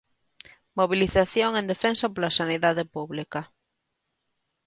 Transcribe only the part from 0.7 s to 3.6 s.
Mobilización en defensa pola sanidade pública.